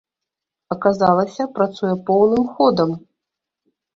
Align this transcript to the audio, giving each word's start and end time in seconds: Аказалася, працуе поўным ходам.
Аказалася, 0.75 1.43
працуе 1.59 1.91
поўным 2.09 2.45
ходам. 2.57 2.89